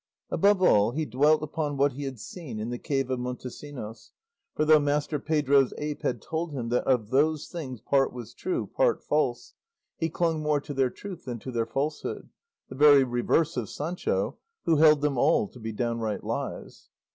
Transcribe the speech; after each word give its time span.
Above 0.31 0.63
all, 0.63 0.89
he 0.93 1.05
dwelt 1.05 1.43
upon 1.43 1.77
what 1.77 1.91
he 1.91 2.05
had 2.05 2.19
seen 2.19 2.57
in 2.59 2.71
the 2.71 2.79
cave 2.79 3.11
of 3.11 3.19
Montesinos; 3.19 4.13
for 4.55 4.65
though 4.65 4.79
Master 4.79 5.19
Pedro's 5.19 5.75
ape 5.77 6.01
had 6.01 6.23
told 6.23 6.53
him 6.53 6.69
that 6.69 6.87
of 6.87 7.11
those 7.11 7.49
things 7.49 7.81
part 7.81 8.11
was 8.11 8.33
true, 8.33 8.65
part 8.65 9.03
false, 9.03 9.53
he 9.99 10.09
clung 10.09 10.41
more 10.41 10.59
to 10.59 10.73
their 10.73 10.89
truth 10.89 11.25
than 11.25 11.37
to 11.37 11.51
their 11.51 11.67
falsehood, 11.67 12.29
the 12.67 12.73
very 12.75 13.03
reverse 13.03 13.55
of 13.55 13.69
Sancho, 13.69 14.39
who 14.65 14.77
held 14.77 15.01
them 15.01 15.19
all 15.19 15.47
to 15.47 15.59
be 15.59 15.71
downright 15.71 16.23
lies. 16.23 16.89